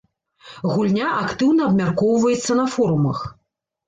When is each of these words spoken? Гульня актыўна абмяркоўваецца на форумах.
Гульня 0.75 1.09
актыўна 1.23 1.67
абмяркоўваецца 1.71 2.57
на 2.61 2.65
форумах. 2.77 3.19